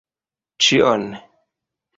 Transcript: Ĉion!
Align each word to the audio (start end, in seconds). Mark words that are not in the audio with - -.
Ĉion! 0.67 1.05